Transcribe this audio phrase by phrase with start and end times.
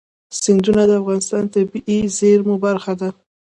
[0.41, 3.09] سیندونه د افغانستان د طبیعي زیرمو برخه ده.